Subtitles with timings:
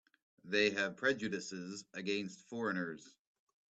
[0.43, 3.07] They have prejudices against foreigners.